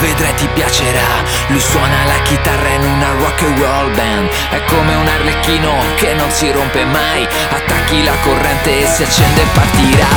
[0.00, 1.24] vedrai ti piacerà.
[1.48, 4.28] Lui suona la chitarra in una rock and roll band.
[4.50, 7.26] È come un arlecchino che non si rompe mai.
[7.50, 10.08] Attacchi la corrente e si accende e partirà.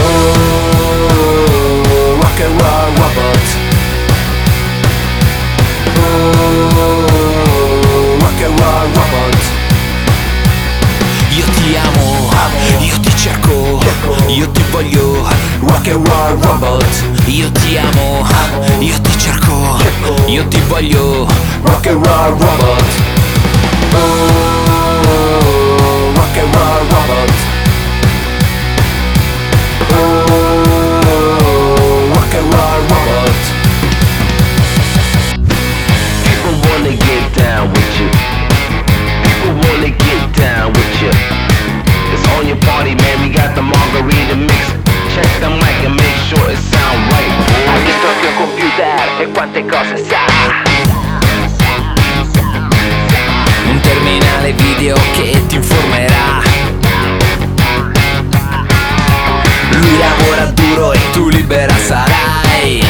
[0.00, 1.34] Oh,
[2.20, 2.75] rock and roll
[12.80, 13.80] io ti cerco,
[14.28, 15.26] io ti voglio
[15.60, 17.04] Rock and roll robot.
[17.26, 18.26] Io ti amo,
[18.78, 19.76] io ti cerco,
[20.26, 21.26] io ti voglio
[21.62, 23.15] Rock and roll robot
[49.46, 50.24] quante cose sa.
[53.68, 56.42] Un terminale video che ti informerà.
[59.70, 62.84] Lui lavora duro e tu libera sarai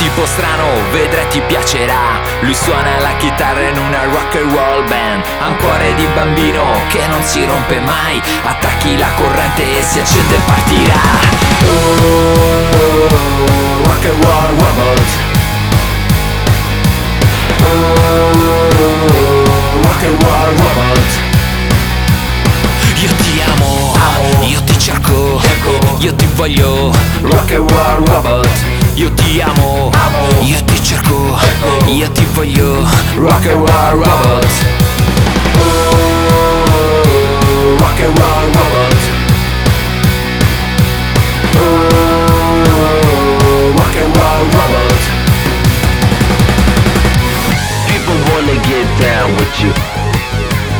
[0.00, 2.20] tipo strano, vedrai ti piacerà.
[2.40, 5.22] Lui suona la chitarra in una rock and roll band.
[5.40, 8.20] Ha un cuore di bambino che non si rompe mai.
[8.44, 11.00] Attacchi la corrente e si accende e partirà.
[11.66, 12.68] Oh,
[13.84, 15.02] rock and roll robot.
[17.62, 18.32] Oh,
[19.82, 21.08] rock and roll robot.
[23.02, 23.94] Io ti amo,
[24.46, 25.40] io ti cerco,
[25.98, 26.90] io ti voglio.
[27.20, 29.90] Rock and roll robot Io ti amo,
[30.42, 31.34] io ti cerco,
[31.86, 34.46] io ti voglio Rock and roll robot
[35.56, 36.76] Oh,
[37.78, 38.50] rock and roll
[41.56, 41.80] Oh,
[43.74, 44.44] rock and roll
[47.88, 49.72] People wanna get down with you.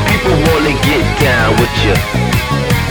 [0.04, 1.94] People wanna get down with you.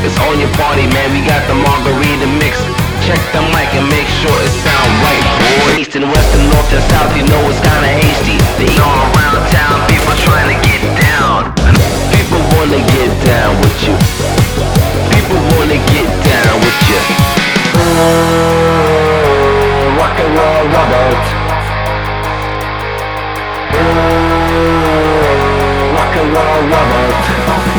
[0.01, 1.11] It's on your party, man.
[1.13, 2.57] We got the margarita mix.
[3.06, 4.78] Check the mic and make sure it sound right.
[4.78, 4.78] Boy,
[5.90, 8.38] east and west and north and south, you know it's kinda hasty.
[8.62, 11.50] They all around town, people trying to get down.
[12.14, 13.96] People wanna get down with you.
[15.10, 17.02] People wanna get down with you.
[17.74, 18.06] Oh,
[19.98, 21.26] rock and roll robot
[23.74, 24.64] Oh, uh,
[25.98, 27.78] rock and roll robot